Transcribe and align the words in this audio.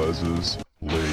Les's 0.00 0.56
Lake. 0.80 1.09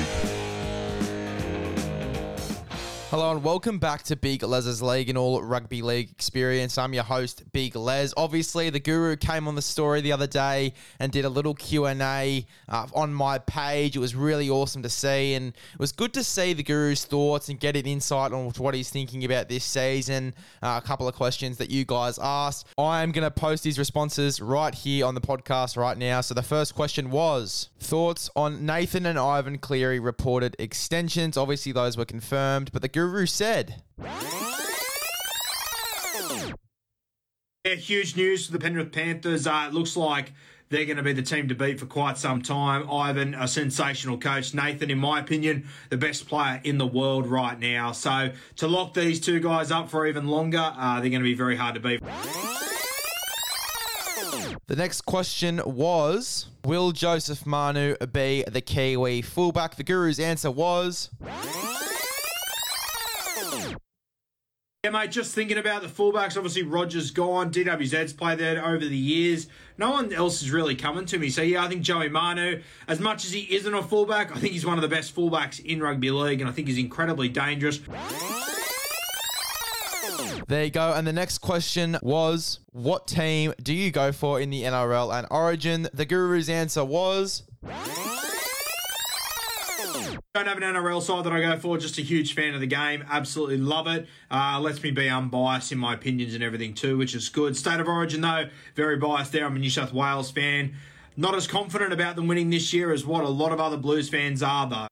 Hello 3.09 3.31
and 3.31 3.41
welcome 3.41 3.79
back 3.79 4.03
to 4.03 4.17
Big 4.17 4.43
Les's 4.43 4.81
League 4.81 5.07
and 5.07 5.17
all 5.17 5.41
rugby 5.41 5.81
league 5.81 6.11
experience. 6.11 6.77
I'm 6.77 6.93
your 6.93 7.05
host, 7.05 7.41
Big 7.53 7.73
Les. 7.73 8.13
Obviously, 8.17 8.69
the 8.69 8.81
Guru 8.81 9.15
came 9.15 9.47
on 9.47 9.55
the 9.55 9.61
story 9.61 10.01
the 10.01 10.11
other 10.11 10.27
day 10.27 10.73
and 10.99 11.09
did 11.09 11.23
a 11.23 11.29
little 11.29 11.53
Q 11.53 11.85
and 11.85 12.01
A 12.01 12.45
uh, 12.67 12.87
on 12.93 13.13
my 13.13 13.37
page. 13.37 13.95
It 13.95 13.99
was 13.99 14.13
really 14.13 14.49
awesome 14.49 14.83
to 14.83 14.89
see, 14.89 15.35
and 15.35 15.53
it 15.53 15.79
was 15.79 15.93
good 15.93 16.13
to 16.15 16.23
see 16.23 16.51
the 16.51 16.63
Guru's 16.63 17.05
thoughts 17.05 17.47
and 17.47 17.57
get 17.57 17.77
an 17.77 17.85
insight 17.85 18.33
on 18.33 18.49
what 18.57 18.73
he's 18.73 18.89
thinking 18.89 19.23
about 19.23 19.47
this 19.47 19.63
season. 19.63 20.33
Uh, 20.61 20.77
a 20.83 20.85
couple 20.85 21.07
of 21.07 21.15
questions 21.15 21.55
that 21.59 21.69
you 21.69 21.85
guys 21.85 22.19
asked. 22.21 22.67
I 22.77 23.03
am 23.03 23.13
going 23.13 23.23
to 23.23 23.31
post 23.31 23.63
these 23.63 23.79
responses 23.79 24.41
right 24.41 24.75
here 24.75 25.05
on 25.05 25.15
the 25.15 25.21
podcast 25.21 25.77
right 25.77 25.97
now. 25.97 26.19
So 26.19 26.33
the 26.33 26.43
first 26.43 26.75
question 26.75 27.09
was 27.09 27.69
thoughts 27.79 28.29
on 28.35 28.65
Nathan 28.65 29.05
and 29.05 29.17
Ivan 29.17 29.59
Cleary 29.59 30.01
reported 30.01 30.57
extensions. 30.59 31.37
Obviously, 31.37 31.71
those 31.71 31.95
were 31.95 32.03
confirmed, 32.03 32.73
but 32.73 32.81
the 32.81 32.96
Guru 32.97 33.27
said. 33.27 33.83
Yeah, 37.63 37.75
huge 37.75 38.15
news 38.17 38.47
for 38.47 38.53
the 38.53 38.57
Penrith 38.57 38.91
Panthers. 38.91 39.45
Uh, 39.45 39.65
it 39.67 39.73
looks 39.75 39.95
like 39.95 40.33
they're 40.69 40.85
going 40.85 40.97
to 40.97 41.03
be 41.03 41.13
the 41.13 41.21
team 41.21 41.47
to 41.49 41.53
beat 41.53 41.79
for 41.79 41.85
quite 41.85 42.17
some 42.17 42.41
time. 42.41 42.89
Ivan, 42.89 43.35
a 43.35 43.47
sensational 43.47 44.17
coach. 44.17 44.55
Nathan, 44.55 44.89
in 44.89 44.97
my 44.97 45.19
opinion, 45.19 45.67
the 45.91 45.97
best 45.97 46.27
player 46.27 46.59
in 46.63 46.79
the 46.79 46.87
world 46.87 47.27
right 47.27 47.59
now. 47.59 47.91
So 47.91 48.31
to 48.55 48.67
lock 48.67 48.95
these 48.95 49.19
two 49.19 49.39
guys 49.41 49.69
up 49.69 49.91
for 49.91 50.07
even 50.07 50.25
longer, 50.25 50.73
uh, 50.75 50.99
they're 50.99 51.11
going 51.11 51.21
to 51.21 51.23
be 51.23 51.35
very 51.35 51.55
hard 51.55 51.75
to 51.75 51.79
beat. 51.79 52.01
The 54.65 54.75
next 54.75 55.01
question 55.01 55.61
was 55.63 56.47
Will 56.65 56.93
Joseph 56.93 57.45
Manu 57.45 57.95
be 58.11 58.43
the 58.47 58.61
Kiwi 58.61 59.21
fullback? 59.21 59.75
The 59.75 59.83
Guru's 59.83 60.19
answer 60.19 60.49
was. 60.49 61.11
Yeah, 64.83 64.91
mate, 64.91 65.11
just 65.11 65.35
thinking 65.35 65.57
about 65.57 65.81
the 65.81 65.87
fullbacks. 65.87 66.37
Obviously, 66.37 66.63
Rogers 66.63 67.11
gone. 67.11 67.51
DWZ's 67.51 68.13
played 68.13 68.39
there 68.39 68.63
over 68.63 68.85
the 68.85 68.95
years. 68.95 69.47
No 69.77 69.91
one 69.91 70.13
else 70.13 70.41
is 70.41 70.51
really 70.51 70.75
coming 70.75 71.05
to 71.07 71.17
me. 71.17 71.29
So, 71.29 71.41
yeah, 71.41 71.65
I 71.65 71.67
think 71.67 71.81
Joey 71.81 72.09
Manu, 72.09 72.61
as 72.87 72.99
much 72.99 73.25
as 73.25 73.33
he 73.33 73.53
isn't 73.53 73.73
a 73.73 73.83
fullback, 73.83 74.31
I 74.31 74.39
think 74.39 74.53
he's 74.53 74.65
one 74.65 74.77
of 74.77 74.81
the 74.83 74.87
best 74.87 75.13
fullbacks 75.13 75.59
in 75.59 75.81
rugby 75.81 76.09
league, 76.11 76.39
and 76.39 76.49
I 76.49 76.53
think 76.53 76.67
he's 76.67 76.77
incredibly 76.77 77.27
dangerous. 77.27 77.79
There 80.47 80.63
you 80.63 80.71
go. 80.71 80.93
And 80.93 81.05
the 81.05 81.11
next 81.11 81.39
question 81.39 81.97
was 82.01 82.59
What 82.71 83.07
team 83.07 83.53
do 83.61 83.73
you 83.73 83.91
go 83.91 84.13
for 84.13 84.39
in 84.39 84.49
the 84.49 84.63
NRL 84.63 85.13
and 85.13 85.27
Origin? 85.29 85.89
The 85.93 86.05
Guru's 86.05 86.47
answer 86.47 86.85
was. 86.85 87.43
Don't 90.37 90.45
have 90.45 90.57
an 90.57 90.75
NRL 90.75 91.01
side 91.01 91.23
that 91.23 91.33
I 91.33 91.41
go 91.41 91.57
for. 91.57 91.79
Just 91.79 91.97
a 91.97 92.03
huge 92.03 92.35
fan 92.35 92.53
of 92.53 92.59
the 92.59 92.67
game. 92.67 93.03
Absolutely 93.09 93.57
love 93.57 93.87
it. 93.87 94.07
Uh, 94.29 94.59
lets 94.61 94.83
me 94.83 94.91
be 94.91 95.09
unbiased 95.09 95.71
in 95.71 95.79
my 95.79 95.95
opinions 95.95 96.35
and 96.35 96.43
everything 96.43 96.75
too, 96.75 96.95
which 96.95 97.15
is 97.15 97.27
good. 97.27 97.57
State 97.57 97.79
of 97.79 97.87
Origin 97.87 98.21
though, 98.21 98.47
very 98.75 98.97
biased 98.97 99.31
there. 99.31 99.47
I'm 99.47 99.55
a 99.55 99.59
New 99.59 99.71
South 99.71 99.93
Wales 99.93 100.29
fan. 100.29 100.75
Not 101.15 101.33
as 101.33 101.47
confident 101.47 101.91
about 101.91 102.15
them 102.15 102.27
winning 102.27 102.51
this 102.51 102.71
year 102.71 102.93
as 102.93 103.03
what 103.03 103.23
a 103.23 103.27
lot 103.27 103.51
of 103.51 103.59
other 103.59 103.77
Blues 103.77 104.09
fans 104.09 104.43
are 104.43 104.69
though. 104.69 104.87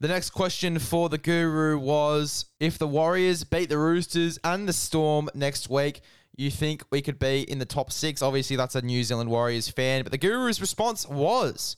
The 0.00 0.08
next 0.08 0.30
question 0.30 0.80
for 0.80 1.08
the 1.08 1.18
Guru 1.18 1.78
was 1.78 2.46
if 2.58 2.78
the 2.78 2.88
Warriors 2.88 3.44
beat 3.44 3.68
the 3.68 3.78
Roosters 3.78 4.40
and 4.42 4.68
the 4.68 4.72
Storm 4.72 5.30
next 5.36 5.70
week, 5.70 6.00
you 6.36 6.50
think 6.50 6.82
we 6.90 7.00
could 7.00 7.20
be 7.20 7.48
in 7.48 7.60
the 7.60 7.64
top 7.64 7.92
six? 7.92 8.22
Obviously, 8.22 8.56
that's 8.56 8.74
a 8.74 8.82
New 8.82 9.04
Zealand 9.04 9.30
Warriors 9.30 9.68
fan, 9.68 10.02
but 10.02 10.10
the 10.10 10.18
Guru's 10.18 10.60
response 10.60 11.08
was. 11.08 11.76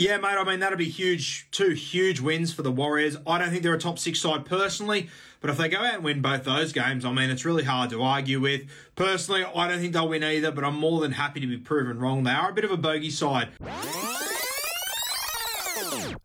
Yeah, 0.00 0.16
mate. 0.18 0.36
I 0.38 0.44
mean, 0.44 0.60
that'd 0.60 0.78
be 0.78 0.88
huge. 0.88 1.50
Two 1.50 1.70
huge 1.70 2.20
wins 2.20 2.52
for 2.52 2.62
the 2.62 2.70
Warriors. 2.70 3.16
I 3.26 3.36
don't 3.38 3.50
think 3.50 3.64
they're 3.64 3.74
a 3.74 3.78
top 3.80 3.98
six 3.98 4.20
side 4.20 4.44
personally, 4.44 5.08
but 5.40 5.50
if 5.50 5.56
they 5.56 5.68
go 5.68 5.78
out 5.78 5.94
and 5.94 6.04
win 6.04 6.22
both 6.22 6.44
those 6.44 6.72
games, 6.72 7.04
I 7.04 7.12
mean, 7.12 7.30
it's 7.30 7.44
really 7.44 7.64
hard 7.64 7.90
to 7.90 8.00
argue 8.00 8.38
with. 8.38 8.62
Personally, 8.94 9.44
I 9.44 9.66
don't 9.66 9.80
think 9.80 9.94
they'll 9.94 10.08
win 10.08 10.22
either, 10.22 10.52
but 10.52 10.62
I'm 10.62 10.76
more 10.76 11.00
than 11.00 11.10
happy 11.10 11.40
to 11.40 11.48
be 11.48 11.56
proven 11.58 11.98
wrong. 11.98 12.22
They 12.22 12.30
are 12.30 12.50
a 12.50 12.54
bit 12.54 12.64
of 12.64 12.70
a 12.70 12.76
bogey 12.76 13.10
side. 13.10 13.48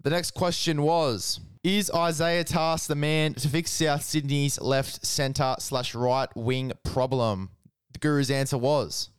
The 0.04 0.10
next 0.10 0.32
question 0.36 0.84
was 0.84 1.40
Is 1.64 1.90
Isaiah 1.96 2.44
Tass 2.44 2.86
the 2.86 2.94
man 2.94 3.34
to 3.36 3.50
fix 3.50 3.72
South 3.72 4.04
Sydney's 4.04 4.62
left 4.62 5.04
centre 5.04 5.56
slash 5.58 5.96
right 5.96 6.30
wing 6.36 6.74
problem? 6.84 7.50
The 7.94 8.00
Guru's 8.00 8.30
answer 8.30 8.60
was. 8.60 9.10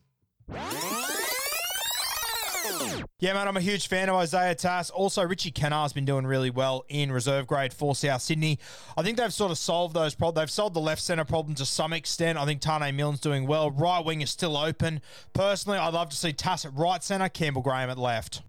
Yeah, 3.20 3.32
man, 3.32 3.48
I'm 3.48 3.56
a 3.56 3.60
huge 3.60 3.88
fan 3.88 4.08
of 4.08 4.16
Isaiah 4.16 4.54
Tass. 4.54 4.90
Also, 4.90 5.22
Richie 5.22 5.50
Kennar's 5.50 5.92
been 5.92 6.04
doing 6.04 6.26
really 6.26 6.50
well 6.50 6.84
in 6.88 7.10
reserve 7.10 7.46
grade 7.46 7.72
for 7.72 7.94
South 7.94 8.20
Sydney. 8.20 8.58
I 8.96 9.02
think 9.02 9.16
they've 9.16 9.32
sort 9.32 9.50
of 9.50 9.56
solved 9.56 9.94
those 9.94 10.14
problems. 10.14 10.42
They've 10.42 10.50
solved 10.50 10.74
the 10.74 10.80
left 10.80 11.00
centre 11.00 11.24
problem 11.24 11.54
to 11.54 11.64
some 11.64 11.92
extent. 11.92 12.38
I 12.38 12.44
think 12.44 12.60
Taane 12.60 12.94
Milne's 12.94 13.20
doing 13.20 13.46
well. 13.46 13.70
Right 13.70 14.04
wing 14.04 14.20
is 14.20 14.30
still 14.30 14.56
open. 14.56 15.00
Personally, 15.32 15.78
I'd 15.78 15.94
love 15.94 16.10
to 16.10 16.16
see 16.16 16.32
Tass 16.32 16.64
at 16.64 16.74
right 16.74 17.02
centre, 17.02 17.28
Campbell 17.28 17.62
Graham 17.62 17.88
at 17.88 17.98
left. 17.98 18.42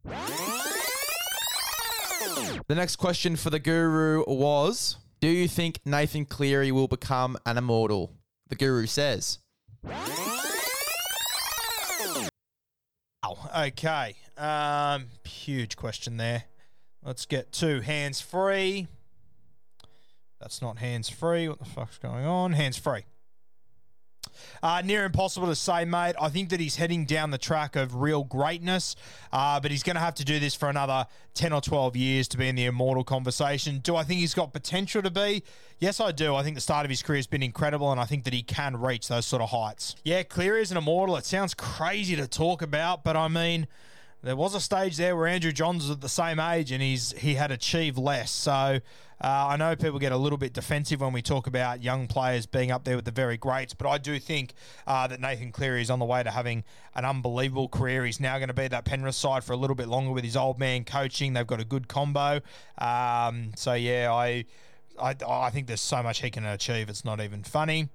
The 2.67 2.75
next 2.75 2.97
question 2.97 3.35
for 3.35 3.49
the 3.49 3.59
Guru 3.59 4.23
was 4.27 4.97
Do 5.21 5.27
you 5.27 5.47
think 5.47 5.79
Nathan 5.85 6.25
Cleary 6.25 6.71
will 6.71 6.87
become 6.87 7.37
an 7.45 7.57
immortal? 7.57 8.11
The 8.49 8.55
Guru 8.55 8.87
says. 8.87 9.39
Okay. 13.57 14.15
Um, 14.37 15.07
huge 15.23 15.75
question 15.75 16.17
there. 16.17 16.43
Let's 17.03 17.25
get 17.25 17.51
to 17.53 17.81
hands 17.81 18.21
free. 18.21 18.87
That's 20.39 20.61
not 20.61 20.77
hands 20.77 21.09
free. 21.09 21.47
What 21.47 21.59
the 21.59 21.65
fuck's 21.65 21.97
going 21.97 22.25
on? 22.25 22.53
Hands 22.53 22.77
free. 22.77 23.05
Uh, 24.63 24.81
near 24.83 25.05
impossible 25.05 25.47
to 25.47 25.55
say, 25.55 25.85
mate. 25.85 26.15
I 26.19 26.29
think 26.29 26.49
that 26.49 26.59
he's 26.59 26.75
heading 26.75 27.05
down 27.05 27.31
the 27.31 27.37
track 27.37 27.75
of 27.75 27.95
real 27.95 28.23
greatness, 28.23 28.95
uh, 29.31 29.59
but 29.59 29.71
he's 29.71 29.83
going 29.83 29.95
to 29.95 30.01
have 30.01 30.15
to 30.15 30.25
do 30.25 30.39
this 30.39 30.55
for 30.55 30.69
another 30.69 31.07
10 31.33 31.53
or 31.53 31.61
12 31.61 31.95
years 31.95 32.27
to 32.29 32.37
be 32.37 32.47
in 32.47 32.55
the 32.55 32.65
immortal 32.65 33.03
conversation. 33.03 33.79
Do 33.79 33.95
I 33.95 34.03
think 34.03 34.19
he's 34.19 34.33
got 34.33 34.53
potential 34.53 35.01
to 35.01 35.11
be? 35.11 35.43
Yes, 35.79 35.99
I 35.99 36.11
do. 36.11 36.35
I 36.35 36.43
think 36.43 36.55
the 36.55 36.61
start 36.61 36.85
of 36.85 36.89
his 36.89 37.03
career 37.03 37.17
has 37.17 37.27
been 37.27 37.43
incredible, 37.43 37.91
and 37.91 37.99
I 37.99 38.05
think 38.05 38.23
that 38.23 38.33
he 38.33 38.43
can 38.43 38.77
reach 38.77 39.07
those 39.07 39.25
sort 39.25 39.41
of 39.41 39.49
heights. 39.49 39.95
Yeah, 40.03 40.23
Cleary 40.23 40.61
is 40.61 40.71
an 40.71 40.77
immortal. 40.77 41.17
It 41.17 41.25
sounds 41.25 41.53
crazy 41.53 42.15
to 42.15 42.27
talk 42.27 42.61
about, 42.61 43.03
but 43.03 43.15
I 43.15 43.27
mean 43.27 43.67
there 44.25 44.35
was 44.35 44.55
a 44.55 44.59
stage 44.59 44.97
there 44.97 45.15
where 45.15 45.27
Andrew 45.27 45.51
Johns 45.51 45.83
was 45.83 45.91
at 45.91 46.01
the 46.01 46.09
same 46.09 46.39
age 46.39 46.71
and 46.71 46.81
he's 46.81 47.11
he 47.11 47.35
had 47.35 47.51
achieved 47.51 47.97
less. 47.97 48.31
So 48.31 48.51
uh, 48.51 48.79
I 49.21 49.55
know 49.55 49.75
people 49.75 49.99
get 49.99 50.11
a 50.11 50.17
little 50.17 50.39
bit 50.39 50.51
defensive 50.51 50.99
when 50.99 51.13
we 51.13 51.21
talk 51.21 51.45
about 51.45 51.83
young 51.83 52.07
players 52.07 52.47
being 52.47 52.71
up 52.71 52.83
there 52.85 52.95
with 52.95 53.05
the 53.05 53.11
very 53.11 53.37
greats, 53.37 53.75
but 53.75 53.87
I 53.87 53.99
do 53.99 54.19
think 54.19 54.53
uh, 54.87 55.05
that 55.07 55.21
Nathan 55.21 55.51
Cleary 55.51 55.83
is 55.83 55.91
on 55.91 55.99
the 55.99 56.05
way 56.05 56.23
to 56.23 56.31
having 56.31 56.63
an 56.95 57.05
unbelievable 57.05 57.69
career. 57.69 58.03
He's 58.03 58.19
now 58.19 58.37
going 58.39 58.47
to 58.47 58.55
be 58.55 58.67
that 58.67 58.83
Penrith 58.83 59.15
side 59.15 59.43
for 59.43 59.53
a 59.53 59.57
little 59.57 59.75
bit 59.75 59.87
longer 59.87 60.11
with 60.11 60.23
his 60.23 60.35
old 60.35 60.59
man 60.59 60.85
coaching. 60.85 61.33
They've 61.33 61.45
got 61.45 61.61
a 61.61 61.65
good 61.65 61.87
combo. 61.87 62.41
Um, 62.79 63.51
so 63.55 63.73
yeah, 63.73 64.11
I, 64.11 64.45
I 64.99 65.15
I 65.27 65.49
think 65.51 65.67
there's 65.67 65.81
so 65.81 66.01
much 66.01 66.21
he 66.21 66.31
can 66.31 66.45
achieve. 66.45 66.89
It's 66.89 67.05
not 67.05 67.21
even 67.21 67.43
funny. 67.43 67.89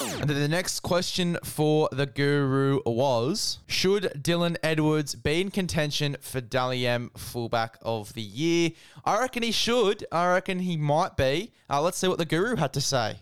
And 0.00 0.28
then 0.28 0.40
the 0.40 0.48
next 0.48 0.80
question 0.80 1.38
for 1.44 1.88
the 1.92 2.06
Guru 2.06 2.80
was 2.86 3.58
Should 3.66 4.04
Dylan 4.22 4.56
Edwards 4.62 5.14
be 5.14 5.40
in 5.40 5.50
contention 5.50 6.16
for 6.20 6.40
Dally 6.40 6.86
M 6.86 7.10
fullback 7.16 7.78
of 7.82 8.14
the 8.14 8.22
year? 8.22 8.70
I 9.04 9.20
reckon 9.20 9.42
he 9.42 9.52
should. 9.52 10.06
I 10.10 10.32
reckon 10.32 10.60
he 10.60 10.76
might 10.76 11.16
be. 11.16 11.52
Uh, 11.68 11.82
let's 11.82 11.98
see 11.98 12.08
what 12.08 12.18
the 12.18 12.24
Guru 12.24 12.56
had 12.56 12.72
to 12.74 12.80
say. 12.80 13.16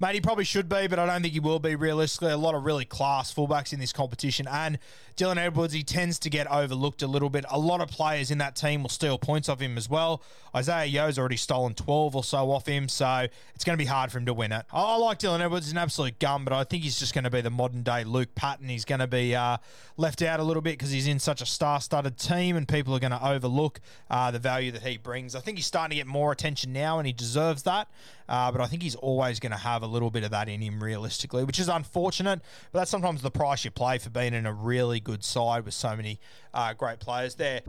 Mate, 0.00 0.14
he 0.14 0.20
probably 0.20 0.44
should 0.44 0.68
be, 0.68 0.86
but 0.86 1.00
I 1.00 1.06
don't 1.06 1.22
think 1.22 1.34
he 1.34 1.40
will 1.40 1.58
be 1.58 1.74
realistically. 1.74 2.30
A 2.30 2.36
lot 2.36 2.54
of 2.54 2.64
really 2.64 2.84
class 2.84 3.34
fullbacks 3.34 3.72
in 3.72 3.80
this 3.80 3.92
competition. 3.92 4.46
And 4.48 4.78
Dylan 5.16 5.38
Edwards, 5.38 5.72
he 5.74 5.82
tends 5.82 6.20
to 6.20 6.30
get 6.30 6.46
overlooked 6.46 7.02
a 7.02 7.08
little 7.08 7.30
bit. 7.30 7.44
A 7.50 7.58
lot 7.58 7.80
of 7.80 7.88
players 7.88 8.30
in 8.30 8.38
that 8.38 8.54
team 8.54 8.82
will 8.82 8.90
steal 8.90 9.18
points 9.18 9.48
off 9.48 9.60
him 9.60 9.76
as 9.76 9.90
well. 9.90 10.22
Isaiah 10.54 10.86
Yeo's 10.86 11.18
already 11.18 11.36
stolen 11.36 11.74
12 11.74 12.14
or 12.14 12.22
so 12.22 12.52
off 12.52 12.66
him, 12.66 12.88
so 12.88 13.26
it's 13.56 13.64
going 13.64 13.76
to 13.76 13.82
be 13.82 13.88
hard 13.88 14.12
for 14.12 14.18
him 14.18 14.26
to 14.26 14.34
win 14.34 14.52
it. 14.52 14.64
I, 14.72 14.80
I 14.80 14.96
like 14.96 15.18
Dylan 15.18 15.40
Edwards. 15.40 15.66
He's 15.66 15.72
an 15.72 15.78
absolute 15.78 16.20
gun, 16.20 16.44
but 16.44 16.52
I 16.52 16.62
think 16.62 16.84
he's 16.84 17.00
just 17.00 17.12
going 17.12 17.24
to 17.24 17.30
be 17.30 17.40
the 17.40 17.50
modern 17.50 17.82
day 17.82 18.04
Luke 18.04 18.36
Patten. 18.36 18.68
He's 18.68 18.84
going 18.84 19.00
to 19.00 19.08
be 19.08 19.34
uh, 19.34 19.56
left 19.96 20.22
out 20.22 20.38
a 20.38 20.44
little 20.44 20.62
bit 20.62 20.78
because 20.78 20.92
he's 20.92 21.08
in 21.08 21.18
such 21.18 21.42
a 21.42 21.46
star 21.46 21.80
studded 21.80 22.16
team 22.18 22.56
and 22.56 22.68
people 22.68 22.94
are 22.94 23.00
going 23.00 23.10
to 23.10 23.28
overlook 23.28 23.80
uh, 24.08 24.30
the 24.30 24.38
value 24.38 24.70
that 24.70 24.82
he 24.82 24.96
brings. 24.96 25.34
I 25.34 25.40
think 25.40 25.58
he's 25.58 25.66
starting 25.66 25.90
to 25.90 25.96
get 25.96 26.06
more 26.06 26.30
attention 26.30 26.72
now 26.72 26.98
and 26.98 27.06
he 27.08 27.12
deserves 27.12 27.64
that, 27.64 27.88
uh, 28.28 28.52
but 28.52 28.60
I 28.60 28.66
think 28.66 28.82
he's 28.82 28.94
always 28.94 29.40
going 29.40 29.52
to 29.52 29.58
have 29.58 29.82
a 29.82 29.86
little 29.86 30.10
bit 30.10 30.24
of 30.24 30.30
that 30.32 30.48
in 30.48 30.60
him 30.60 30.82
realistically, 30.82 31.44
which 31.44 31.58
is 31.58 31.68
unfortunate. 31.68 32.40
But 32.72 32.80
that's 32.80 32.90
sometimes 32.90 33.22
the 33.22 33.30
price 33.30 33.64
you 33.64 33.70
play 33.70 33.98
for 33.98 34.10
being 34.10 34.34
in 34.34 34.46
a 34.46 34.52
really 34.52 35.00
good 35.00 35.24
side 35.24 35.64
with 35.64 35.74
so 35.74 35.96
many 35.96 36.20
uh, 36.52 36.74
great 36.74 37.00
players 37.00 37.34
there. 37.36 37.62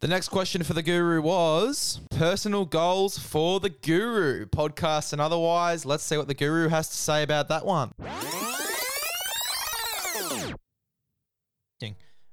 The 0.00 0.08
next 0.08 0.28
question 0.28 0.62
for 0.62 0.72
the 0.72 0.82
guru 0.82 1.20
was 1.20 2.00
personal 2.10 2.64
goals 2.64 3.18
for 3.18 3.60
the 3.60 3.70
guru, 3.70 4.46
podcasts 4.46 5.12
and 5.12 5.20
otherwise. 5.20 5.84
Let's 5.84 6.04
see 6.04 6.16
what 6.16 6.28
the 6.28 6.34
guru 6.34 6.68
has 6.68 6.88
to 6.88 6.94
say 6.94 7.22
about 7.22 7.48
that 7.48 7.66
one. 7.66 7.92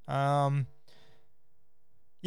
Um, 0.07 0.67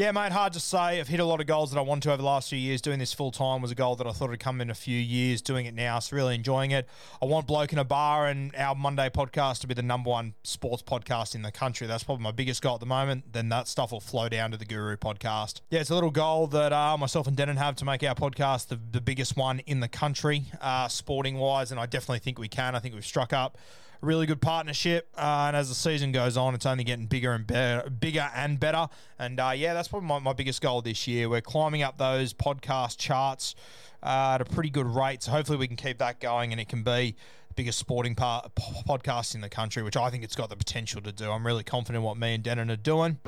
yeah, 0.01 0.13
mate, 0.13 0.33
hard 0.33 0.55
to 0.55 0.61
say. 0.61 0.99
I've 0.99 1.09
hit 1.09 1.21
a 1.21 1.27
lot 1.27 1.43
of 1.43 1.47
goals 1.47 1.71
that 1.71 1.79
I 1.79 1.83
want 1.83 2.03
to 2.05 2.09
over 2.09 2.17
the 2.17 2.25
last 2.25 2.49
few 2.49 2.59
years. 2.59 2.81
Doing 2.81 2.99
this 2.99 3.13
full 3.13 3.31
time 3.31 3.61
was 3.61 3.71
a 3.71 3.75
goal 3.75 3.97
that 3.97 4.07
I 4.07 4.13
thought 4.13 4.31
would 4.31 4.41
come 4.41 4.63
in 4.63 4.71
a 4.71 4.75
few 4.75 4.99
years. 4.99 5.43
Doing 5.43 5.67
it 5.67 5.75
now, 5.75 5.99
so 5.99 6.17
really 6.17 6.35
enjoying 6.35 6.71
it. 6.71 6.89
I 7.21 7.27
want 7.27 7.47
Bloke 7.47 7.75
in 7.75 7.79
a 7.79 7.85
Bar 7.85 8.27
and 8.27 8.57
our 8.57 8.75
Monday 8.75 9.11
podcast 9.11 9.61
to 9.61 9.67
be 9.67 9.75
the 9.75 9.83
number 9.83 10.09
one 10.09 10.33
sports 10.43 10.83
podcast 10.83 11.35
in 11.35 11.43
the 11.43 11.53
country. 11.53 11.87
That's 11.87 12.03
probably 12.03 12.23
my 12.23 12.31
biggest 12.31 12.63
goal 12.63 12.77
at 12.77 12.81
the 12.81 12.87
moment. 12.87 13.35
Then 13.35 13.51
that 13.51 13.69
stuff 13.69 13.93
will 13.93 14.01
flow 14.01 14.31
down 14.31 14.53
to 14.53 14.57
the 14.57 14.65
Guru 14.65 14.97
podcast. 14.97 15.61
Yeah, 15.69 15.81
it's 15.81 15.91
a 15.91 15.95
little 15.95 16.11
goal 16.11 16.47
that 16.47 16.73
uh, 16.73 16.97
myself 16.97 17.27
and 17.27 17.37
Denan 17.37 17.59
have 17.59 17.77
to 17.77 17.85
make 17.85 18.03
our 18.03 18.15
podcast 18.15 18.69
the, 18.69 18.81
the 18.93 19.03
biggest 19.03 19.37
one 19.37 19.59
in 19.67 19.81
the 19.81 19.89
country, 19.89 20.45
uh, 20.63 20.89
sporting 20.89 21.37
wise. 21.37 21.73
And 21.73 21.79
I 21.79 21.85
definitely 21.85 22.21
think 22.21 22.39
we 22.39 22.49
can. 22.49 22.75
I 22.75 22.79
think 22.79 22.95
we've 22.95 23.05
struck 23.05 23.35
up 23.35 23.59
really 24.01 24.27
good 24.27 24.41
partnership. 24.41 25.09
Uh, 25.17 25.47
and 25.49 25.57
as 25.57 25.69
the 25.69 25.75
season 25.75 26.13
goes 26.13 26.37
on, 26.37 26.55
it's 26.55 26.67
only 26.67 26.85
getting 26.85 27.07
bigger 27.07 27.33
and 27.33 27.47
better, 27.47 27.89
bigger 27.91 28.31
and 28.35 28.59
better. 28.59 28.89
And 29.19 29.39
uh, 29.39 29.53
yeah, 29.55 29.75
that's 29.75 29.89
probably 29.89 30.09
my, 30.09 30.19
my 30.19 30.33
biggest 30.33 30.61
goal 30.61 30.83
this 30.83 31.07
year. 31.07 31.29
We're 31.29 31.41
climbing 31.41 31.83
up 31.83 31.99
those 31.99 32.33
podcast 32.33 32.99
charts 32.99 33.55
uh, 34.03 34.33
at 34.35 34.41
a 34.41 34.45
pretty 34.45 34.71
good 34.71 34.87
rate. 34.87 35.23
So 35.23 35.33
hopefully 35.33 35.59
we 35.59 35.67
can 35.67 35.77
keep 35.77 35.99
that 35.99 36.21
going, 36.21 36.53
and 36.53 36.61
it 36.61 36.69
can 36.69 36.83
be 36.83 37.17
biggest 37.57 37.79
sporting 37.79 38.15
part, 38.15 38.55
podcast 38.55 39.35
in 39.35 39.41
the 39.41 39.49
country, 39.49 39.83
which 39.83 39.97
I 39.97 40.09
think 40.09 40.25
it's 40.25 40.37
got 40.37 40.49
the 40.49 40.57
potential 40.57 41.01
to 41.03 41.13
do. 41.13 41.31
I'm 41.31 41.47
really 41.47 41.65
confident 41.65 41.97
in 41.97 42.03
what 42.03 42.17
me 42.17 42.35
and 42.35 42.45
Denan 42.45 42.71
are 42.71 42.77
doing. 42.77 43.19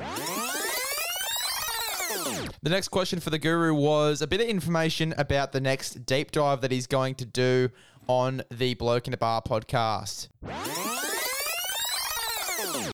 The 2.63 2.69
next 2.69 2.87
question 2.87 3.19
for 3.19 3.29
the 3.29 3.37
guru 3.37 3.73
was 3.73 4.21
a 4.21 4.27
bit 4.27 4.39
of 4.39 4.47
information 4.47 5.13
about 5.17 5.51
the 5.51 5.59
next 5.59 6.05
deep 6.05 6.31
dive 6.31 6.61
that 6.61 6.71
he's 6.71 6.87
going 6.87 7.15
to 7.15 7.25
do 7.25 7.69
on 8.07 8.43
the 8.49 8.73
Bloke 8.75 9.07
in 9.07 9.13
a 9.13 9.17
Bar 9.17 9.41
podcast. 9.41 10.29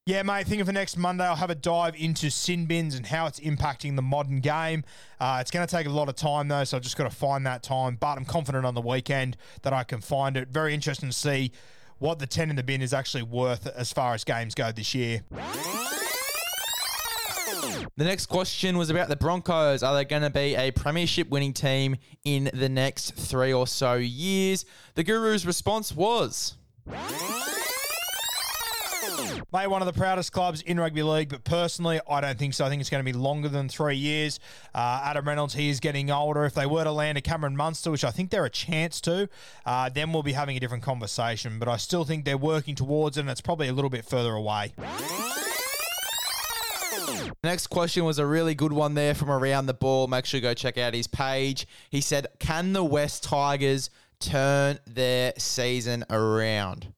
Yeah, 0.06 0.24
mate. 0.24 0.48
Think 0.48 0.62
of 0.62 0.68
for 0.68 0.74
next 0.74 0.98
Monday, 0.98 1.24
I'll 1.24 1.36
have 1.36 1.52
a 1.52 1.56
dive 1.56 1.96
into 1.96 2.32
sin 2.32 2.66
bins 2.66 2.96
and 2.96 3.06
how 3.06 3.28
it's 3.28 3.40
impacting 3.40 3.96
the 3.96 4.02
modern 4.02 4.40
game. 4.40 4.84
Uh, 5.20 5.38
it's 5.40 5.52
going 5.52 5.66
to 5.66 5.72
take 5.72 5.86
a 5.86 5.92
lot 5.92 6.10
of 6.10 6.16
time 6.16 6.48
though, 6.48 6.64
so 6.64 6.78
I've 6.78 6.84
just 6.84 6.98
got 6.98 7.04
to 7.04 7.16
find 7.16 7.46
that 7.46 7.62
time. 7.62 7.96
But 8.00 8.18
I'm 8.18 8.26
confident 8.26 8.66
on 8.66 8.74
the 8.74 8.82
weekend 8.82 9.38
that 9.62 9.74
I 9.74 9.84
can 9.84 10.02
find 10.02 10.36
it. 10.36 10.48
Very 10.48 10.74
interesting 10.74 11.10
to 11.10 11.16
see 11.16 11.52
what 12.00 12.20
the 12.20 12.28
10 12.28 12.50
in 12.50 12.56
the 12.56 12.64
bin 12.64 12.82
is 12.82 12.94
actually 12.94 13.24
worth 13.24 13.68
as 13.68 13.94
far 13.94 14.14
as 14.14 14.24
games 14.24 14.56
go 14.56 14.72
this 14.72 14.96
year. 14.96 15.22
The 17.96 18.06
next 18.06 18.28
question 18.28 18.78
was 18.78 18.90
about 18.90 19.10
the 19.10 19.16
Broncos. 19.16 19.84
Are 19.84 19.94
they 19.94 20.06
going 20.06 20.22
to 20.22 20.30
be 20.30 20.56
a 20.56 20.72
premiership 20.72 21.30
winning 21.30 21.54
team 21.54 21.98
in 22.24 22.50
the 22.54 22.70
next 22.70 23.16
three 23.16 23.52
or 23.52 23.68
so 23.68 23.96
years? 23.96 24.66
The 24.96 25.04
Guru's 25.04 25.46
response 25.46 25.94
was. 25.94 26.56
Mate, 29.52 29.68
one 29.68 29.82
of 29.82 29.88
the 29.88 30.00
proudest 30.00 30.32
clubs 30.32 30.62
in 30.62 30.80
rugby 30.80 31.02
league, 31.02 31.30
but 31.30 31.44
personally, 31.44 32.00
I 32.08 32.22
don't 32.22 32.38
think 32.38 32.54
so. 32.54 32.66
I 32.66 32.70
think 32.70 32.82
it's 32.82 32.90
going 32.90 33.04
to 33.04 33.12
be 33.12 33.18
longer 33.18 33.50
than 33.50 33.68
three 33.68 33.96
years. 33.96 34.40
Uh, 34.76 35.02
Adam 35.04 35.28
Reynolds, 35.28 35.56
he 35.56 35.70
is 35.70 35.80
getting 35.80 36.12
older. 36.12 36.46
If 36.46 36.54
they 36.54 36.68
were 36.68 36.84
to 36.84 36.92
land 36.92 37.18
a 37.18 37.22
Cameron 37.22 37.58
Munster, 37.58 37.90
which 37.90 38.04
I 38.04 38.12
think 38.12 38.30
they're 38.30 38.46
a 38.46 38.50
chance 38.50 39.02
to, 39.02 39.28
uh, 39.66 39.90
then 39.90 40.14
we'll 40.14 40.24
be 40.24 40.34
having 40.34 40.56
a 40.56 40.60
different 40.60 40.84
conversation. 40.84 41.58
But 41.58 41.68
I 41.68 41.78
still 41.78 42.06
think 42.06 42.26
they're 42.26 42.38
working 42.38 42.76
towards 42.76 43.18
it, 43.18 43.22
and 43.22 43.30
it's 43.30 43.42
probably 43.42 43.68
a 43.68 43.74
little 43.74 43.90
bit 43.90 44.06
further 44.06 44.34
away. 44.34 44.74
Next 47.44 47.68
question 47.68 48.06
was 48.06 48.20
a 48.20 48.26
really 48.26 48.56
good 48.56 48.74
one 48.74 48.94
there 48.94 49.16
from 49.16 49.30
around 49.30 49.66
the 49.66 49.74
ball. 49.74 50.08
Make 50.08 50.26
sure 50.26 50.40
you 50.40 50.42
go 50.42 50.54
check 50.54 50.78
out 50.78 50.94
his 50.94 51.08
page. 51.08 51.68
He 51.90 52.02
said, 52.02 52.28
Can 52.40 52.74
the 52.74 52.84
West 52.84 53.24
Tigers 53.24 53.90
turn 54.20 54.80
their 54.86 55.34
season 55.38 56.06
around? 56.10 56.94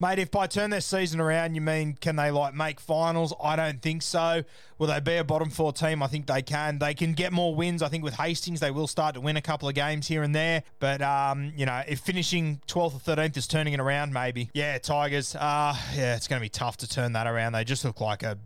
Mate, 0.00 0.18
if 0.18 0.30
by 0.30 0.46
turn 0.46 0.70
their 0.70 0.80
season 0.80 1.20
around 1.20 1.54
you 1.54 1.60
mean 1.60 1.94
can 2.00 2.16
they 2.16 2.30
like 2.30 2.54
make 2.54 2.80
finals? 2.80 3.32
I 3.42 3.56
don't 3.56 3.80
think 3.80 4.02
so. 4.02 4.42
Will 4.78 4.88
they 4.88 5.00
be 5.00 5.16
a 5.16 5.24
bottom 5.24 5.50
four 5.50 5.72
team? 5.72 6.02
I 6.02 6.08
think 6.08 6.26
they 6.26 6.42
can. 6.42 6.78
They 6.78 6.94
can 6.94 7.12
get 7.12 7.32
more 7.32 7.54
wins. 7.54 7.82
I 7.82 7.88
think 7.88 8.02
with 8.02 8.14
Hastings 8.14 8.60
they 8.60 8.70
will 8.70 8.86
start 8.88 9.14
to 9.14 9.20
win 9.20 9.36
a 9.36 9.42
couple 9.42 9.68
of 9.68 9.74
games 9.74 10.08
here 10.08 10.22
and 10.22 10.34
there. 10.34 10.64
But 10.80 11.02
um, 11.02 11.52
you 11.56 11.66
know, 11.66 11.82
if 11.86 12.00
finishing 12.00 12.60
12th 12.66 13.08
or 13.08 13.16
13th 13.16 13.36
is 13.36 13.46
turning 13.46 13.74
it 13.74 13.80
around, 13.80 14.12
maybe. 14.12 14.50
Yeah, 14.54 14.78
Tigers. 14.78 15.36
Uh 15.36 15.76
yeah, 15.94 16.16
it's 16.16 16.28
going 16.28 16.40
to 16.40 16.44
be 16.44 16.48
tough 16.48 16.78
to 16.78 16.88
turn 16.88 17.12
that 17.12 17.26
around. 17.26 17.52
They 17.52 17.64
just 17.64 17.84
look 17.84 18.00
like 18.00 18.22
a 18.22 18.38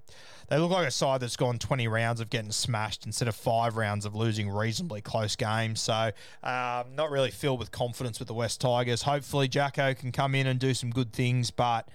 they 0.49 0.59
look 0.59 0.71
like 0.71 0.87
a 0.87 0.91
side 0.91 1.21
that's 1.21 1.37
gone 1.37 1.59
20 1.59 1.89
rounds 1.89 2.21
of 2.21 2.31
getting 2.31 2.53
smashed 2.53 3.07
instead 3.07 3.29
of 3.29 3.35
five 3.35 3.77
rounds 3.77 4.05
of 4.05 4.15
losing 4.15 4.49
reasonably 4.49 5.01
close 5.01 5.37
games. 5.37 5.81
So, 5.81 6.13
um, 6.43 6.95
not 6.95 7.11
really 7.11 7.31
filled 7.31 7.59
with 7.59 7.71
confidence 7.71 8.19
with 8.19 8.29
the 8.29 8.35
West 8.35 8.61
Tigers. 8.61 9.03
Hopefully, 9.03 9.49
Jacko 9.49 9.95
can 9.95 10.13
come 10.13 10.35
in 10.35 10.47
and 10.47 10.61
do 10.61 10.75
some 10.75 10.91
good 10.91 11.13
things, 11.13 11.51
but 11.51 11.89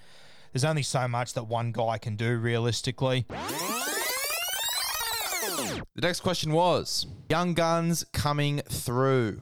there's 0.53 0.65
only 0.65 0.83
so 0.83 1.07
much 1.07 1.33
that 1.33 1.47
one 1.47 1.71
guy 1.71 1.97
can 1.97 2.15
do 2.15 2.37
realistically. 2.37 3.25
The 5.95 6.01
next 6.01 6.21
question 6.21 6.51
was 6.51 7.05
Young 7.29 7.53
Guns 7.53 8.05
coming 8.13 8.61
through. 8.69 9.41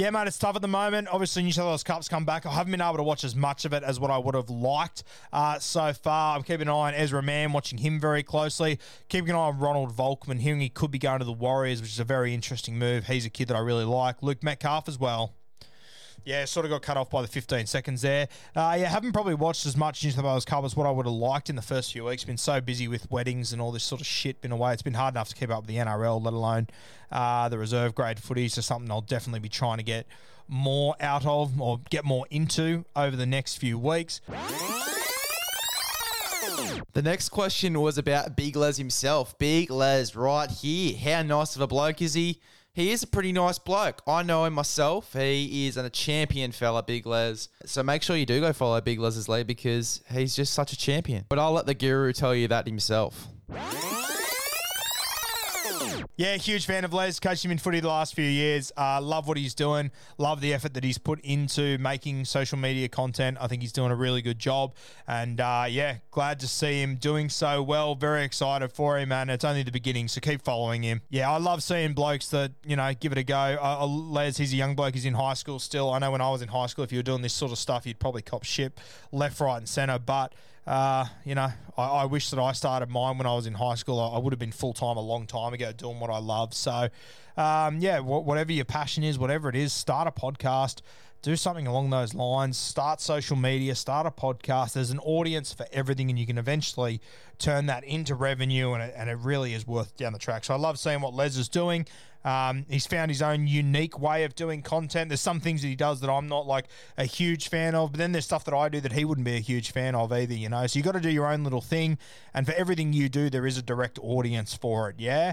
Yeah, 0.00 0.08
mate, 0.08 0.28
it's 0.28 0.38
tough 0.38 0.56
at 0.56 0.62
the 0.62 0.66
moment. 0.66 1.08
Obviously, 1.12 1.42
New 1.42 1.52
South 1.52 1.66
Wales 1.66 1.84
Cup's 1.84 2.08
come 2.08 2.24
back. 2.24 2.46
I 2.46 2.52
haven't 2.52 2.70
been 2.70 2.80
able 2.80 2.96
to 2.96 3.02
watch 3.02 3.22
as 3.22 3.36
much 3.36 3.66
of 3.66 3.74
it 3.74 3.82
as 3.82 4.00
what 4.00 4.10
I 4.10 4.16
would 4.16 4.34
have 4.34 4.48
liked 4.48 5.04
uh, 5.30 5.58
so 5.58 5.92
far. 5.92 6.34
I'm 6.34 6.42
keeping 6.42 6.62
an 6.62 6.68
eye 6.70 6.88
on 6.88 6.94
Ezra 6.94 7.22
Mam, 7.22 7.52
watching 7.52 7.76
him 7.76 8.00
very 8.00 8.22
closely. 8.22 8.78
Keeping 9.10 9.28
an 9.28 9.36
eye 9.36 9.40
on 9.40 9.58
Ronald 9.58 9.94
Volkman, 9.94 10.40
hearing 10.40 10.60
he 10.62 10.70
could 10.70 10.90
be 10.90 10.98
going 10.98 11.18
to 11.18 11.26
the 11.26 11.34
Warriors, 11.34 11.82
which 11.82 11.90
is 11.90 12.00
a 12.00 12.04
very 12.04 12.32
interesting 12.32 12.78
move. 12.78 13.08
He's 13.08 13.26
a 13.26 13.28
kid 13.28 13.48
that 13.48 13.58
I 13.58 13.60
really 13.60 13.84
like. 13.84 14.22
Luke 14.22 14.42
Metcalf 14.42 14.88
as 14.88 14.98
well. 14.98 15.34
Yeah, 16.24 16.44
sort 16.44 16.66
of 16.66 16.70
got 16.70 16.82
cut 16.82 16.96
off 16.96 17.10
by 17.10 17.22
the 17.22 17.28
15 17.28 17.66
seconds 17.66 18.02
there. 18.02 18.28
Uh, 18.54 18.76
yeah, 18.78 18.88
haven't 18.88 19.12
probably 19.12 19.34
watched 19.34 19.66
as 19.66 19.76
much 19.76 20.04
New 20.04 20.10
South 20.10 20.24
Wales 20.24 20.44
Cup 20.44 20.64
as 20.64 20.76
what 20.76 20.86
I 20.86 20.90
would 20.90 21.06
have 21.06 21.14
liked 21.14 21.50
in 21.50 21.56
the 21.56 21.62
first 21.62 21.92
few 21.92 22.04
weeks. 22.04 22.24
Been 22.24 22.36
so 22.36 22.60
busy 22.60 22.88
with 22.88 23.10
weddings 23.10 23.52
and 23.52 23.60
all 23.60 23.72
this 23.72 23.84
sort 23.84 24.00
of 24.00 24.06
shit. 24.06 24.40
Been 24.40 24.52
away. 24.52 24.72
It's 24.72 24.82
been 24.82 24.94
hard 24.94 25.14
enough 25.14 25.28
to 25.30 25.34
keep 25.34 25.50
up 25.50 25.62
with 25.62 25.68
the 25.68 25.76
NRL, 25.76 26.22
let 26.22 26.34
alone 26.34 26.68
uh, 27.10 27.48
the 27.48 27.58
reserve 27.58 27.94
grade 27.94 28.18
footy. 28.18 28.48
So 28.48 28.60
something 28.60 28.90
I'll 28.90 29.00
definitely 29.00 29.40
be 29.40 29.48
trying 29.48 29.78
to 29.78 29.84
get 29.84 30.06
more 30.48 30.96
out 31.00 31.24
of 31.24 31.60
or 31.60 31.80
get 31.90 32.04
more 32.04 32.26
into 32.30 32.84
over 32.94 33.16
the 33.16 33.26
next 33.26 33.56
few 33.56 33.78
weeks. 33.78 34.20
The 36.92 37.02
next 37.02 37.28
question 37.28 37.80
was 37.80 37.98
about 37.98 38.36
Big 38.36 38.56
Les 38.56 38.76
himself. 38.76 39.38
Big 39.38 39.70
Les, 39.70 40.16
right 40.16 40.50
here. 40.50 40.96
How 40.96 41.22
nice 41.22 41.54
of 41.54 41.62
a 41.62 41.68
bloke 41.68 42.02
is 42.02 42.14
he? 42.14 42.40
He 42.72 42.92
is 42.92 43.02
a 43.02 43.06
pretty 43.06 43.32
nice 43.32 43.58
bloke. 43.58 44.02
I 44.06 44.22
know 44.22 44.44
him 44.44 44.54
myself. 44.54 45.12
He 45.12 45.66
is 45.66 45.76
a 45.76 45.90
champion 45.90 46.52
fella, 46.52 46.82
Big 46.82 47.06
Les. 47.06 47.48
So 47.64 47.82
make 47.82 48.02
sure 48.02 48.16
you 48.16 48.26
do 48.26 48.40
go 48.40 48.52
follow 48.52 48.80
Big 48.80 48.98
Les's 48.98 49.28
lead 49.28 49.46
because 49.46 50.02
he's 50.10 50.36
just 50.36 50.54
such 50.54 50.72
a 50.72 50.76
champion. 50.76 51.24
But 51.28 51.38
I'll 51.38 51.52
let 51.52 51.66
the 51.66 51.74
guru 51.74 52.12
tell 52.12 52.34
you 52.34 52.48
that 52.48 52.66
himself. 52.66 53.28
Yeah, 56.16 56.36
huge 56.36 56.66
fan 56.66 56.84
of 56.84 56.92
Les. 56.92 57.18
Coached 57.18 57.44
him 57.44 57.50
in 57.50 57.58
footy 57.58 57.80
the 57.80 57.88
last 57.88 58.14
few 58.14 58.24
years. 58.24 58.72
Uh, 58.76 59.00
love 59.00 59.26
what 59.26 59.38
he's 59.38 59.54
doing. 59.54 59.90
Love 60.18 60.40
the 60.40 60.52
effort 60.52 60.74
that 60.74 60.84
he's 60.84 60.98
put 60.98 61.18
into 61.20 61.78
making 61.78 62.26
social 62.26 62.58
media 62.58 62.88
content. 62.88 63.38
I 63.40 63.46
think 63.46 63.62
he's 63.62 63.72
doing 63.72 63.90
a 63.90 63.96
really 63.96 64.20
good 64.20 64.38
job. 64.38 64.74
And 65.08 65.40
uh, 65.40 65.64
yeah, 65.68 65.96
glad 66.10 66.38
to 66.40 66.48
see 66.48 66.82
him 66.82 66.96
doing 66.96 67.30
so 67.30 67.62
well. 67.62 67.94
Very 67.94 68.24
excited 68.24 68.72
for 68.72 68.98
him, 68.98 69.12
and 69.12 69.30
it's 69.30 69.44
only 69.44 69.62
the 69.62 69.72
beginning. 69.72 70.08
So 70.08 70.20
keep 70.20 70.42
following 70.42 70.82
him. 70.82 71.00
Yeah, 71.08 71.30
I 71.30 71.38
love 71.38 71.62
seeing 71.62 71.94
blokes 71.94 72.28
that 72.28 72.52
you 72.66 72.76
know 72.76 72.92
give 72.92 73.12
it 73.12 73.18
a 73.18 73.24
go. 73.24 73.36
Uh, 73.36 73.78
uh 73.80 73.86
Les, 73.86 74.36
he's 74.36 74.52
a 74.52 74.56
young 74.56 74.74
bloke. 74.74 74.94
He's 74.94 75.06
in 75.06 75.14
high 75.14 75.34
school 75.34 75.58
still. 75.58 75.90
I 75.90 75.98
know 75.98 76.10
when 76.10 76.20
I 76.20 76.30
was 76.30 76.42
in 76.42 76.48
high 76.48 76.66
school, 76.66 76.84
if 76.84 76.92
you 76.92 76.98
were 76.98 77.02
doing 77.02 77.22
this 77.22 77.32
sort 77.32 77.52
of 77.52 77.58
stuff, 77.58 77.86
you'd 77.86 77.98
probably 77.98 78.22
cop 78.22 78.44
ship 78.44 78.78
left, 79.10 79.40
right, 79.40 79.56
and 79.56 79.68
centre. 79.68 79.98
But 79.98 80.34
uh, 80.70 81.04
you 81.24 81.34
know, 81.34 81.50
I, 81.76 81.82
I, 81.82 82.04
wish 82.04 82.30
that 82.30 82.38
I 82.38 82.52
started 82.52 82.90
mine 82.90 83.18
when 83.18 83.26
I 83.26 83.34
was 83.34 83.48
in 83.48 83.54
high 83.54 83.74
school. 83.74 83.98
I, 83.98 84.14
I 84.14 84.18
would 84.20 84.32
have 84.32 84.38
been 84.38 84.52
full 84.52 84.72
time 84.72 84.96
a 84.96 85.00
long 85.00 85.26
time 85.26 85.52
ago 85.52 85.72
doing 85.72 85.98
what 85.98 86.10
I 86.10 86.18
love. 86.18 86.54
So, 86.54 86.88
um, 87.36 87.80
yeah, 87.80 87.98
wh- 87.98 88.24
whatever 88.24 88.52
your 88.52 88.64
passion 88.64 89.02
is, 89.02 89.18
whatever 89.18 89.48
it 89.48 89.56
is, 89.56 89.72
start 89.72 90.06
a 90.06 90.12
podcast, 90.12 90.82
do 91.22 91.34
something 91.34 91.66
along 91.66 91.90
those 91.90 92.14
lines, 92.14 92.56
start 92.56 93.00
social 93.00 93.34
media, 93.34 93.74
start 93.74 94.06
a 94.06 94.12
podcast. 94.12 94.74
There's 94.74 94.92
an 94.92 95.00
audience 95.00 95.52
for 95.52 95.66
everything, 95.72 96.08
and 96.08 96.16
you 96.16 96.24
can 96.24 96.38
eventually 96.38 97.00
turn 97.40 97.66
that 97.66 97.82
into 97.82 98.14
revenue, 98.14 98.72
and 98.72 98.80
it, 98.80 98.94
and 98.96 99.10
it 99.10 99.18
really 99.18 99.54
is 99.54 99.66
worth 99.66 99.96
down 99.96 100.12
the 100.12 100.20
track. 100.20 100.44
So, 100.44 100.54
I 100.54 100.56
love 100.56 100.78
seeing 100.78 101.00
what 101.00 101.14
Les 101.14 101.36
is 101.36 101.48
doing. 101.48 101.84
Um, 102.24 102.66
he's 102.68 102.86
found 102.86 103.10
his 103.10 103.22
own 103.22 103.46
unique 103.46 103.98
way 103.98 104.24
of 104.24 104.34
doing 104.34 104.62
content. 104.62 105.08
There's 105.08 105.20
some 105.20 105.40
things 105.40 105.62
that 105.62 105.68
he 105.68 105.76
does 105.76 106.00
that 106.00 106.10
I'm 106.10 106.28
not 106.28 106.46
like 106.46 106.66
a 106.98 107.04
huge 107.04 107.48
fan 107.48 107.74
of, 107.74 107.92
but 107.92 107.98
then 107.98 108.12
there's 108.12 108.26
stuff 108.26 108.44
that 108.44 108.54
I 108.54 108.68
do 108.68 108.80
that 108.80 108.92
he 108.92 109.04
wouldn't 109.04 109.24
be 109.24 109.36
a 109.36 109.40
huge 109.40 109.72
fan 109.72 109.94
of 109.94 110.12
either, 110.12 110.34
you 110.34 110.48
know. 110.48 110.66
So 110.66 110.78
you 110.78 110.82
got 110.82 110.92
to 110.92 111.00
do 111.00 111.10
your 111.10 111.26
own 111.26 111.44
little 111.44 111.60
thing, 111.62 111.98
and 112.34 112.46
for 112.46 112.52
everything 112.52 112.92
you 112.92 113.08
do, 113.08 113.30
there 113.30 113.46
is 113.46 113.56
a 113.56 113.62
direct 113.62 113.98
audience 114.02 114.54
for 114.54 114.90
it. 114.90 114.96
Yeah. 114.98 115.32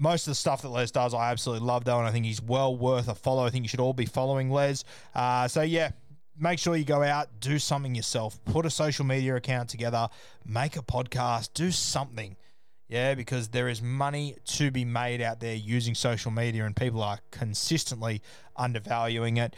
Most 0.00 0.28
of 0.28 0.30
the 0.30 0.36
stuff 0.36 0.62
that 0.62 0.68
Les 0.68 0.92
does, 0.92 1.12
I 1.12 1.32
absolutely 1.32 1.66
love 1.66 1.84
though, 1.84 1.98
and 1.98 2.06
I 2.06 2.12
think 2.12 2.24
he's 2.24 2.40
well 2.40 2.76
worth 2.76 3.08
a 3.08 3.16
follow. 3.16 3.44
I 3.44 3.50
think 3.50 3.64
you 3.64 3.68
should 3.68 3.80
all 3.80 3.92
be 3.92 4.06
following 4.06 4.48
Les. 4.48 4.84
Uh, 5.12 5.48
so 5.48 5.62
yeah, 5.62 5.90
make 6.38 6.58
sure 6.58 6.76
you 6.76 6.84
go 6.84 7.02
out, 7.02 7.40
do 7.40 7.58
something 7.58 7.94
yourself, 7.94 8.38
put 8.44 8.64
a 8.64 8.70
social 8.70 9.04
media 9.04 9.34
account 9.34 9.68
together, 9.68 10.08
make 10.44 10.76
a 10.76 10.82
podcast, 10.82 11.50
do 11.54 11.72
something 11.72 12.36
Yeah, 12.88 13.14
because 13.14 13.48
there 13.48 13.68
is 13.68 13.82
money 13.82 14.36
to 14.46 14.70
be 14.70 14.84
made 14.84 15.20
out 15.20 15.40
there 15.40 15.54
using 15.54 15.94
social 15.94 16.30
media, 16.30 16.64
and 16.64 16.74
people 16.74 17.02
are 17.02 17.18
consistently 17.30 18.22
undervaluing 18.56 19.36
it. 19.36 19.54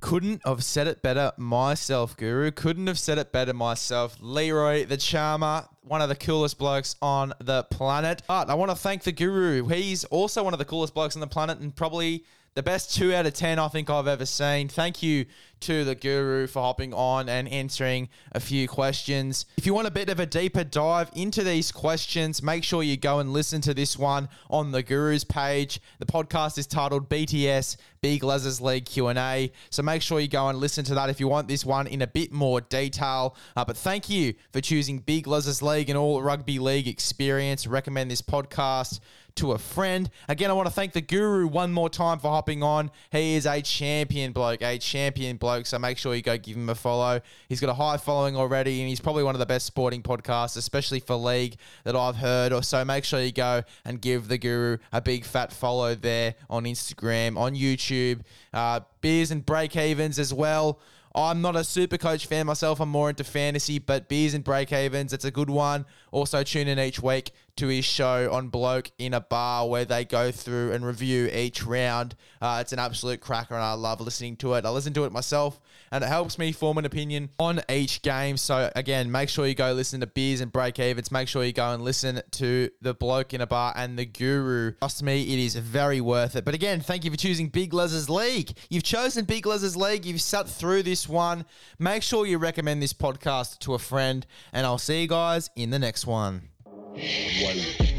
Couldn't 0.00 0.42
have 0.44 0.64
said 0.64 0.86
it 0.86 1.02
better 1.02 1.32
myself, 1.36 2.16
Guru. 2.16 2.50
Couldn't 2.50 2.86
have 2.86 2.98
said 2.98 3.18
it 3.18 3.32
better 3.32 3.52
myself. 3.52 4.16
Leroy 4.20 4.84
the 4.84 4.96
Charmer, 4.96 5.66
one 5.82 6.02
of 6.02 6.08
the 6.08 6.16
coolest 6.16 6.58
blokes 6.58 6.96
on 7.00 7.32
the 7.38 7.64
planet. 7.64 8.22
But 8.26 8.50
I 8.50 8.54
want 8.54 8.70
to 8.70 8.76
thank 8.76 9.02
the 9.02 9.12
Guru. 9.12 9.66
He's 9.68 10.04
also 10.04 10.42
one 10.42 10.52
of 10.52 10.58
the 10.58 10.64
coolest 10.64 10.94
blokes 10.94 11.16
on 11.16 11.20
the 11.20 11.26
planet 11.26 11.58
and 11.58 11.74
probably 11.74 12.24
the 12.54 12.62
best 12.62 12.94
two 12.94 13.14
out 13.14 13.26
of 13.26 13.32
10 13.32 13.58
I 13.58 13.68
think 13.68 13.88
I've 13.88 14.06
ever 14.06 14.26
seen. 14.26 14.68
Thank 14.68 15.02
you 15.02 15.26
to 15.60 15.84
the 15.84 15.94
guru 15.94 16.46
for 16.46 16.60
hopping 16.60 16.92
on 16.92 17.28
and 17.28 17.48
answering 17.48 18.08
a 18.32 18.40
few 18.40 18.68
questions. 18.68 19.46
If 19.56 19.64
you 19.64 19.72
want 19.72 19.86
a 19.86 19.92
bit 19.92 20.08
of 20.08 20.18
a 20.18 20.26
deeper 20.26 20.64
dive 20.64 21.10
into 21.14 21.44
these 21.44 21.70
questions, 21.70 22.42
make 22.42 22.64
sure 22.64 22.82
you 22.82 22.96
go 22.96 23.20
and 23.20 23.32
listen 23.32 23.60
to 23.62 23.74
this 23.74 23.96
one 23.96 24.28
on 24.50 24.72
the 24.72 24.82
guru's 24.82 25.24
page. 25.24 25.80
The 26.00 26.06
podcast 26.06 26.58
is 26.58 26.66
titled 26.66 27.08
BTS 27.08 27.76
Big 28.02 28.24
Les's 28.24 28.60
League 28.60 28.86
Q&A. 28.86 29.52
So 29.70 29.82
make 29.82 30.02
sure 30.02 30.18
you 30.18 30.28
go 30.28 30.48
and 30.48 30.58
listen 30.58 30.84
to 30.86 30.94
that 30.94 31.08
if 31.08 31.20
you 31.20 31.28
want 31.28 31.46
this 31.46 31.64
one 31.64 31.86
in 31.86 32.02
a 32.02 32.06
bit 32.08 32.32
more 32.32 32.60
detail. 32.60 33.36
Uh, 33.56 33.64
but 33.64 33.76
thank 33.76 34.10
you 34.10 34.34
for 34.52 34.60
choosing 34.60 34.98
Big 34.98 35.28
Les's 35.28 35.62
League 35.62 35.88
and 35.88 35.96
all 35.96 36.20
rugby 36.20 36.58
league 36.58 36.88
experience. 36.88 37.66
Recommend 37.68 38.10
this 38.10 38.22
podcast 38.22 38.98
to 39.36 39.52
a 39.52 39.58
friend. 39.58 40.10
Again, 40.28 40.50
I 40.50 40.54
want 40.54 40.68
to 40.68 40.74
thank 40.74 40.92
the 40.92 41.00
guru 41.00 41.46
one 41.46 41.72
more 41.72 41.88
time 41.88 42.18
for 42.18 42.28
hopping 42.28 42.62
on. 42.62 42.90
He 43.10 43.34
is 43.34 43.46
a 43.46 43.60
champion 43.62 44.32
bloke, 44.32 44.62
a 44.62 44.78
champion 44.78 45.36
bloke. 45.36 45.66
So 45.66 45.78
make 45.78 45.98
sure 45.98 46.14
you 46.14 46.22
go 46.22 46.36
give 46.38 46.56
him 46.56 46.68
a 46.68 46.74
follow. 46.74 47.20
He's 47.48 47.60
got 47.60 47.70
a 47.70 47.74
high 47.74 47.96
following 47.96 48.36
already, 48.36 48.80
and 48.80 48.88
he's 48.88 49.00
probably 49.00 49.22
one 49.22 49.34
of 49.34 49.38
the 49.38 49.46
best 49.46 49.66
sporting 49.66 50.02
podcasts, 50.02 50.56
especially 50.56 51.00
for 51.00 51.16
league 51.16 51.56
that 51.84 51.96
I've 51.96 52.16
heard. 52.16 52.52
Or 52.52 52.62
so 52.62 52.84
make 52.84 53.04
sure 53.04 53.20
you 53.20 53.32
go 53.32 53.62
and 53.84 54.00
give 54.00 54.28
the 54.28 54.38
guru 54.38 54.78
a 54.92 55.00
big 55.00 55.24
fat 55.24 55.52
follow 55.52 55.94
there 55.94 56.34
on 56.50 56.64
Instagram, 56.64 57.36
on 57.36 57.54
YouTube. 57.54 58.20
Uh, 58.52 58.80
beers 59.00 59.30
and 59.30 59.44
break 59.44 59.76
evens 59.76 60.18
as 60.18 60.32
well. 60.32 60.80
I'm 61.14 61.42
not 61.42 61.56
a 61.56 61.64
super 61.64 61.98
coach 61.98 62.26
fan 62.26 62.46
myself. 62.46 62.80
I'm 62.80 62.88
more 62.88 63.10
into 63.10 63.24
fantasy, 63.24 63.78
but 63.78 64.08
beers 64.08 64.32
and 64.32 64.42
break 64.42 64.72
evens, 64.72 65.12
it's 65.12 65.26
a 65.26 65.30
good 65.30 65.50
one. 65.50 65.84
Also, 66.10 66.42
tune 66.42 66.68
in 66.68 66.78
each 66.78 67.02
week 67.02 67.32
to 67.56 67.68
his 67.68 67.84
show 67.84 68.30
on 68.32 68.48
Bloke 68.48 68.90
in 68.98 69.14
a 69.14 69.20
Bar 69.20 69.68
where 69.68 69.84
they 69.84 70.04
go 70.04 70.30
through 70.30 70.72
and 70.72 70.84
review 70.84 71.28
each 71.32 71.64
round. 71.64 72.14
Uh, 72.40 72.58
it's 72.60 72.72
an 72.72 72.78
absolute 72.78 73.20
cracker 73.20 73.54
and 73.54 73.62
I 73.62 73.74
love 73.74 74.00
listening 74.00 74.36
to 74.36 74.54
it. 74.54 74.64
I 74.64 74.70
listen 74.70 74.92
to 74.94 75.04
it 75.04 75.12
myself 75.12 75.60
and 75.90 76.02
it 76.02 76.06
helps 76.06 76.38
me 76.38 76.52
form 76.52 76.78
an 76.78 76.84
opinion 76.84 77.30
on 77.38 77.60
each 77.68 78.02
game. 78.02 78.36
So, 78.36 78.70
again, 78.74 79.10
make 79.10 79.28
sure 79.28 79.46
you 79.46 79.54
go 79.54 79.72
listen 79.72 80.00
to 80.00 80.06
Beers 80.06 80.40
and 80.40 80.50
Break 80.50 80.78
Evens. 80.78 81.12
Make 81.12 81.28
sure 81.28 81.44
you 81.44 81.52
go 81.52 81.72
and 81.72 81.82
listen 81.82 82.22
to 82.32 82.70
the 82.80 82.94
Bloke 82.94 83.34
in 83.34 83.40
a 83.40 83.46
Bar 83.46 83.74
and 83.76 83.98
the 83.98 84.06
Guru. 84.06 84.72
Trust 84.78 85.02
me, 85.02 85.22
it 85.22 85.38
is 85.38 85.54
very 85.56 86.00
worth 86.00 86.36
it. 86.36 86.44
But 86.44 86.54
again, 86.54 86.80
thank 86.80 87.04
you 87.04 87.10
for 87.10 87.16
choosing 87.16 87.48
Big 87.48 87.74
Les's 87.74 88.08
League. 88.08 88.56
You've 88.70 88.84
chosen 88.84 89.24
Big 89.24 89.46
Les's 89.46 89.76
League. 89.76 90.06
You've 90.06 90.22
sat 90.22 90.48
through 90.48 90.84
this 90.84 91.08
one. 91.08 91.44
Make 91.78 92.02
sure 92.02 92.26
you 92.26 92.38
recommend 92.38 92.82
this 92.82 92.94
podcast 92.94 93.58
to 93.60 93.74
a 93.74 93.78
friend 93.78 94.26
and 94.52 94.64
I'll 94.66 94.78
see 94.78 95.02
you 95.02 95.08
guys 95.08 95.50
in 95.56 95.70
the 95.70 95.78
next 95.78 96.06
one. 96.06 96.51
One. 96.94 97.91